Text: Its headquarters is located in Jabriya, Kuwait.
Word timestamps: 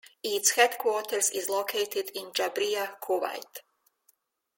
Its 0.23 0.49
headquarters 0.49 1.29
is 1.29 1.47
located 1.47 2.09
in 2.15 2.31
Jabriya, 2.33 2.97
Kuwait. 3.03 3.59